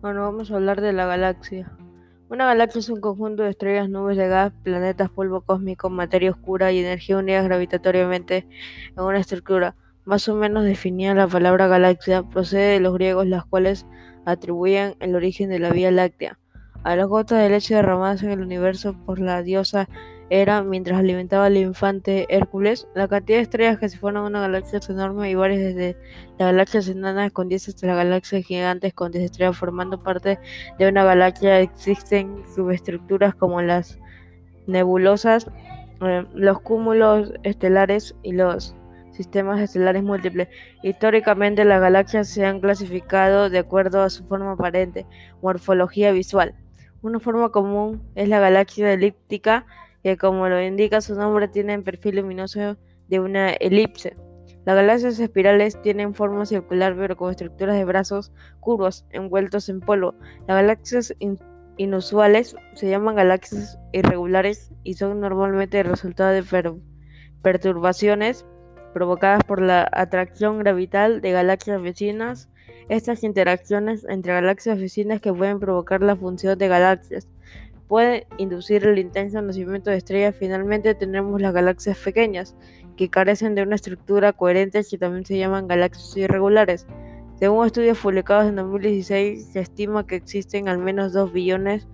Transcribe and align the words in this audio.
Bueno, 0.00 0.22
vamos 0.22 0.50
a 0.50 0.56
hablar 0.56 0.80
de 0.80 0.94
la 0.94 1.04
galaxia. 1.04 1.70
Una 2.30 2.46
galaxia 2.46 2.78
es 2.78 2.88
un 2.88 3.02
conjunto 3.02 3.42
de 3.42 3.50
estrellas, 3.50 3.90
nubes 3.90 4.16
de 4.16 4.28
gas, 4.28 4.50
planetas, 4.62 5.10
polvo 5.10 5.42
cósmico, 5.42 5.90
materia 5.90 6.30
oscura 6.30 6.72
y 6.72 6.78
energía 6.78 7.18
unidas 7.18 7.44
gravitatoriamente 7.44 8.46
en 8.96 9.02
una 9.02 9.18
estructura. 9.18 9.76
Más 10.06 10.26
o 10.28 10.36
menos 10.36 10.64
definida 10.64 11.14
la 11.14 11.28
palabra 11.28 11.68
galaxia 11.68 12.22
procede 12.22 12.72
de 12.72 12.80
los 12.80 12.94
griegos, 12.94 13.26
las 13.26 13.44
cuales 13.44 13.86
atribuían 14.24 14.94
el 15.00 15.14
origen 15.14 15.50
de 15.50 15.58
la 15.58 15.70
Vía 15.70 15.90
Láctea 15.90 16.38
a 16.82 16.96
las 16.96 17.06
gotas 17.06 17.42
de 17.42 17.50
leche 17.50 17.74
derramadas 17.74 18.22
en 18.22 18.30
el 18.30 18.40
universo 18.40 18.94
por 19.04 19.18
la 19.18 19.42
diosa 19.42 19.86
era, 20.30 20.62
mientras 20.62 20.98
alimentaba 20.98 21.46
al 21.46 21.56
infante 21.56 22.24
Hércules, 22.28 22.86
la 22.94 23.08
cantidad 23.08 23.38
de 23.38 23.42
estrellas 23.42 23.78
que 23.78 23.88
se 23.88 23.98
forman 23.98 24.22
una 24.22 24.40
galaxia 24.40 24.78
es 24.78 24.88
enorme 24.88 25.28
y 25.28 25.34
varias 25.34 25.74
desde 25.74 25.96
las 26.38 26.52
galaxias 26.52 26.88
enanas 26.88 27.32
con 27.32 27.48
10 27.48 27.68
hasta 27.68 27.88
las 27.88 27.96
galaxias 27.96 28.46
gigantes 28.46 28.94
con 28.94 29.10
10 29.10 29.24
estrellas 29.24 29.58
formando 29.58 30.00
parte 30.00 30.38
de 30.78 30.88
una 30.88 31.02
galaxia. 31.02 31.58
Existen 31.58 32.44
subestructuras 32.54 33.34
como 33.34 33.60
las 33.60 33.98
nebulosas, 34.68 35.48
eh, 36.00 36.24
los 36.32 36.60
cúmulos 36.60 37.32
estelares 37.42 38.14
y 38.22 38.30
los 38.32 38.76
sistemas 39.10 39.60
estelares 39.60 40.04
múltiples. 40.04 40.46
Históricamente 40.84 41.64
las 41.64 41.80
galaxias 41.80 42.28
se 42.28 42.46
han 42.46 42.60
clasificado 42.60 43.50
de 43.50 43.58
acuerdo 43.58 44.02
a 44.02 44.10
su 44.10 44.24
forma 44.24 44.52
aparente, 44.52 45.06
morfología 45.42 46.12
visual. 46.12 46.54
Una 47.02 47.18
forma 47.18 47.48
común 47.50 48.00
es 48.14 48.28
la 48.28 48.38
galaxia 48.38 48.92
elíptica 48.92 49.66
que 50.02 50.16
como 50.16 50.48
lo 50.48 50.62
indica 50.62 51.00
su 51.00 51.14
nombre 51.14 51.48
tienen 51.48 51.82
perfil 51.82 52.16
luminoso 52.16 52.76
de 53.08 53.20
una 53.20 53.50
elipse. 53.52 54.16
Las 54.64 54.76
galaxias 54.76 55.18
espirales 55.18 55.80
tienen 55.82 56.14
forma 56.14 56.44
circular 56.44 56.94
pero 56.96 57.16
con 57.16 57.30
estructuras 57.30 57.76
de 57.76 57.84
brazos 57.84 58.32
curvos 58.60 59.06
envueltos 59.10 59.68
en 59.68 59.80
polvo. 59.80 60.14
Las 60.46 60.56
galaxias 60.58 61.14
inusuales 61.76 62.54
se 62.74 62.90
llaman 62.90 63.16
galaxias 63.16 63.78
irregulares 63.92 64.70
y 64.84 64.94
son 64.94 65.20
normalmente 65.20 65.80
el 65.80 65.86
resultado 65.86 66.30
de 66.30 66.44
perturbaciones 67.42 68.44
provocadas 68.92 69.44
por 69.44 69.62
la 69.62 69.88
atracción 69.92 70.58
gravital 70.58 71.20
de 71.20 71.32
galaxias 71.32 71.80
vecinas. 71.80 72.48
Estas 72.88 73.24
interacciones 73.24 74.04
entre 74.08 74.34
galaxias 74.34 74.78
vecinas 74.78 75.20
que 75.20 75.32
pueden 75.32 75.58
provocar 75.58 76.02
la 76.02 76.16
función 76.16 76.58
de 76.58 76.68
galaxias 76.68 77.28
puede 77.90 78.28
inducir 78.38 78.86
el 78.86 79.00
intenso 79.00 79.42
nacimiento 79.42 79.90
de 79.90 79.96
estrellas. 79.96 80.36
Finalmente 80.38 80.94
tenemos 80.94 81.42
las 81.42 81.52
galaxias 81.52 81.98
pequeñas, 81.98 82.54
que 82.96 83.10
carecen 83.10 83.56
de 83.56 83.64
una 83.64 83.74
estructura 83.74 84.32
coherente 84.32 84.80
y 84.88 84.96
también 84.96 85.26
se 85.26 85.36
llaman 85.36 85.66
galaxias 85.66 86.16
irregulares. 86.16 86.86
Según 87.40 87.66
estudios 87.66 87.98
publicados 87.98 88.46
en 88.46 88.54
2016, 88.54 89.44
se 89.44 89.58
estima 89.58 90.06
que 90.06 90.14
existen 90.14 90.68
al 90.68 90.78
menos 90.78 91.12
2 91.12 91.32
billones 91.32 91.88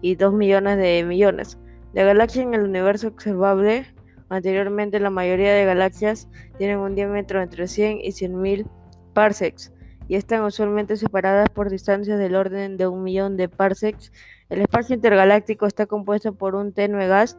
y 0.00 0.14
2 0.14 0.32
millones 0.32 0.78
de 0.78 1.04
millones 1.04 1.58
de 1.92 2.04
galaxias 2.04 2.46
en 2.46 2.54
el 2.54 2.62
universo 2.62 3.08
observable. 3.08 3.84
Anteriormente, 4.30 4.98
la 4.98 5.10
mayoría 5.10 5.52
de 5.52 5.66
galaxias 5.66 6.26
tienen 6.56 6.78
un 6.78 6.94
diámetro 6.94 7.42
entre 7.42 7.68
100 7.68 7.98
y 8.00 8.12
100.000 8.12 8.66
parsecs 9.12 9.74
y 10.08 10.16
están 10.16 10.42
usualmente 10.42 10.96
separadas 10.96 11.50
por 11.50 11.68
distancias 11.68 12.18
del 12.18 12.34
orden 12.34 12.78
de 12.78 12.86
un 12.86 13.02
millón 13.02 13.36
de 13.36 13.50
parsecs. 13.50 14.10
El 14.50 14.60
espacio 14.60 14.94
intergaláctico 14.94 15.66
está 15.66 15.86
compuesto 15.86 16.34
por 16.34 16.54
un 16.54 16.72
tenue 16.72 17.06
gas 17.08 17.38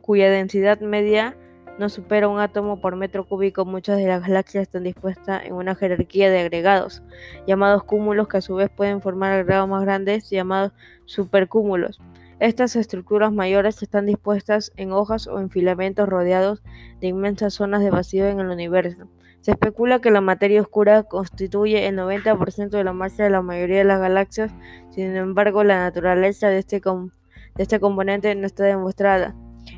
cuya 0.00 0.30
densidad 0.30 0.80
media 0.80 1.36
no 1.78 1.88
supera 1.88 2.28
un 2.28 2.38
átomo 2.38 2.80
por 2.80 2.94
metro 2.94 3.26
cúbico. 3.26 3.64
Muchas 3.64 3.98
de 3.98 4.06
las 4.06 4.22
galaxias 4.22 4.62
están 4.62 4.84
dispuestas 4.84 5.44
en 5.44 5.54
una 5.54 5.74
jerarquía 5.74 6.30
de 6.30 6.40
agregados, 6.40 7.02
llamados 7.46 7.82
cúmulos, 7.84 8.28
que 8.28 8.36
a 8.36 8.42
su 8.42 8.54
vez 8.54 8.70
pueden 8.70 9.00
formar 9.00 9.32
agregados 9.32 9.68
más 9.68 9.82
grandes, 9.82 10.30
llamados 10.30 10.72
supercúmulos. 11.04 12.00
Estas 12.38 12.76
estructuras 12.76 13.32
mayores 13.32 13.82
están 13.82 14.06
dispuestas 14.06 14.72
en 14.76 14.92
hojas 14.92 15.26
o 15.26 15.40
en 15.40 15.50
filamentos 15.50 16.08
rodeados 16.08 16.62
de 17.00 17.08
inmensas 17.08 17.54
zonas 17.54 17.82
de 17.82 17.90
vacío 17.90 18.26
en 18.28 18.40
el 18.40 18.50
universo. 18.50 19.08
Se 19.44 19.50
especula 19.50 20.00
que 20.00 20.10
la 20.10 20.22
materia 20.22 20.62
oscura 20.62 21.02
constituye 21.02 21.86
el 21.86 21.98
90% 21.98 22.70
de 22.70 22.82
la 22.82 22.94
masa 22.94 23.24
de 23.24 23.28
la 23.28 23.42
mayoría 23.42 23.76
de 23.76 23.84
las 23.84 24.00
galaxias, 24.00 24.54
sin 24.88 25.14
embargo 25.14 25.64
la 25.64 25.80
naturaleza 25.80 26.48
de 26.48 26.60
este, 26.60 26.80
de 26.80 27.62
este 27.62 27.78
componente 27.78 28.34
no 28.36 28.46
está 28.46 28.64
demostrada 28.64 29.34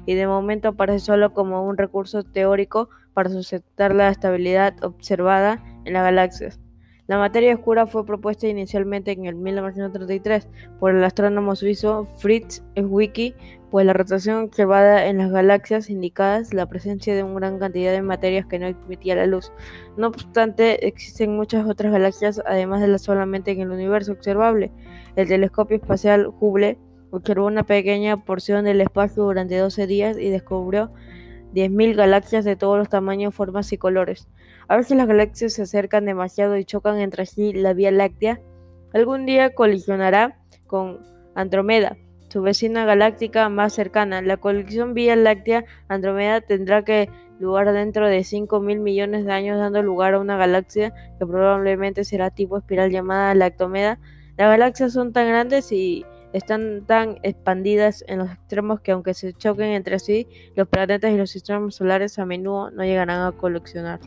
y 0.07 0.15
de 0.15 0.29
momento 0.29 0.69
aparece 0.69 1.07
solo 1.07 1.33
como 1.33 1.65
un 1.65 1.77
recurso 1.77 2.23
teórico 2.23 2.91
para 3.13 3.29
sustentar 3.29 3.93
la 3.93 4.09
estabilidad 4.09 4.77
observada 4.85 5.61
en 5.85 5.95
las 5.95 6.05
galaxias. 6.05 6.61
La 7.07 7.19
materia 7.19 7.55
oscura 7.55 7.87
fue 7.87 8.05
propuesta 8.05 8.49
inicialmente 8.49 9.13
en 9.13 9.27
el 9.27 9.37
1933 9.37 10.49
por 10.81 10.93
el 10.93 11.05
astrónomo 11.05 11.55
suizo 11.55 12.05
Fritz 12.19 12.65
Zwicky, 12.77 13.35
pues 13.71 13.87
la 13.87 13.93
rotación 13.93 14.43
observada 14.43 15.07
en 15.07 15.19
las 15.19 15.31
galaxias 15.31 15.89
indicaba 15.89 16.43
la 16.51 16.67
presencia 16.67 17.15
de 17.15 17.23
una 17.23 17.35
gran 17.35 17.61
cantidad 17.61 17.93
de 17.93 18.03
materias 18.03 18.47
que 18.47 18.59
no 18.59 18.67
emitía 18.67 19.15
la 19.15 19.27
luz. 19.27 19.53
No 19.97 20.09
obstante, 20.09 20.85
existen 20.89 21.37
muchas 21.37 21.69
otras 21.69 21.93
galaxias 21.93 22.43
además 22.45 22.81
de 22.81 22.89
las 22.89 23.03
solamente 23.03 23.53
en 23.53 23.61
el 23.61 23.71
universo 23.71 24.11
observable. 24.11 24.73
El 25.15 25.29
telescopio 25.29 25.77
espacial 25.77 26.33
Hubble 26.41 26.77
observó 27.13 27.47
una 27.47 27.63
pequeña 27.63 28.25
porción 28.25 28.65
del 28.65 28.81
espacio 28.81 29.23
durante 29.23 29.57
12 29.57 29.87
días 29.87 30.19
y 30.19 30.29
descubrió 30.29 30.91
10.000 31.55 31.95
galaxias 31.95 32.45
de 32.45 32.57
todos 32.57 32.79
los 32.79 32.89
tamaños, 32.89 33.33
formas 33.33 33.73
y 33.73 33.79
colores. 33.79 34.29
A 34.69 34.77
veces 34.77 34.97
las 34.97 35.07
galaxias 35.07 35.53
se 35.53 35.63
acercan 35.63 36.07
demasiado 36.07 36.57
y 36.57 36.65
chocan 36.65 36.99
entre 36.99 37.25
sí 37.27 37.53
la 37.53 37.73
Vía 37.73 37.93
Láctea. 37.93 38.41
Algún 38.93 39.25
día 39.25 39.55
colisionará 39.55 40.41
con 40.67 40.99
Andrómeda, 41.37 41.97
su 42.29 42.43
vecina 42.43 42.85
galáctica 42.85 43.49
más 43.49 43.75
cercana. 43.75 44.23
La 44.23 44.39
colisión 44.39 44.93
Vía 44.93 45.15
Láctea 45.15 45.65
Andrómeda 45.87 46.41
tendrá 46.41 46.85
que 46.85 47.09
lugar 47.39 47.73
dentro 47.73 48.09
de 48.09 48.19
5.000 48.21 48.81
millones 48.81 49.25
de 49.25 49.33
años, 49.33 49.59
dando 49.59 49.83
lugar 49.83 50.15
a 50.15 50.19
una 50.19 50.37
galaxia 50.37 50.93
que 51.19 51.27
probablemente 51.27 52.05
será 52.05 52.31
tipo 52.31 52.59
espiral 52.59 52.91
llamada 52.91 53.35
Lactomeda. 53.37 54.01
Las 54.37 54.51
galaxias 54.51 54.93
son 54.93 55.13
tan 55.13 55.29
grandes 55.29 55.71
y 55.71 56.05
están 56.33 56.85
tan 56.87 57.19
expandidas 57.23 58.05
en 58.09 58.19
los 58.19 58.33
extremos 58.33 58.81
que 58.81 58.91
aunque 58.91 59.15
se 59.15 59.33
choquen 59.33 59.69
entre 59.69 60.01
sí, 60.01 60.27
los 60.57 60.67
planetas 60.67 61.13
y 61.13 61.17
los 61.17 61.31
sistemas 61.31 61.77
solares 61.77 62.19
a 62.19 62.27
menudo 62.27 62.73
no 62.73 62.83
llegarán 62.83 63.21
a 63.21 63.33
colisionar. 63.33 64.01